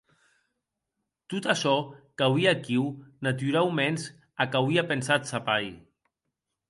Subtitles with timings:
[1.33, 1.73] Tot açò
[2.21, 2.85] qu'auie aquiu,
[3.29, 4.09] naturauments,
[4.47, 5.71] ac auie pensat sa pair.